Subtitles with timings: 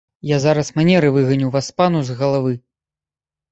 [0.29, 2.57] Я зараз манеры выганю васпану з галавы!